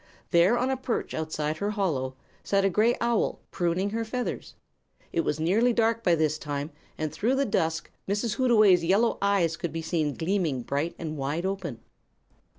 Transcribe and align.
There, 0.31 0.57
on 0.57 0.71
a 0.71 0.77
perch 0.77 1.13
outside 1.13 1.57
her 1.57 1.69
hollow, 1.69 2.15
sat 2.43 2.61
the 2.61 2.71
gray 2.71 2.95
owl, 2.99 3.39
pruning 3.51 3.91
her 3.91 4.03
feathers. 4.03 4.55
It 5.13 5.21
was 5.21 5.39
nearly 5.39 5.73
dark 5.73 6.03
by 6.03 6.15
this 6.15 6.39
time, 6.39 6.71
and 6.97 7.11
through 7.13 7.35
the 7.35 7.45
dusk 7.45 7.91
Mrs. 8.09 8.33
Hootaway's 8.37 8.83
yellow 8.83 9.19
eyes 9.21 9.55
could 9.55 9.71
be 9.71 9.83
seen 9.83 10.15
gleaming 10.15 10.63
bright 10.63 10.95
and 10.97 11.17
wide 11.19 11.45
open. 11.45 11.81